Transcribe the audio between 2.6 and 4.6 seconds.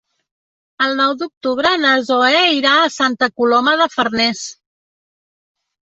irà a Santa Coloma de Farners.